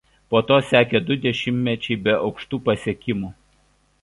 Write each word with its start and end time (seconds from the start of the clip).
Po 0.33 0.39
to 0.51 0.55
sekė 0.69 1.01
du 1.09 1.17
dešimtmečiai 1.25 1.99
be 2.09 2.17
aukštų 2.23 2.61
pasiekimų. 2.71 3.31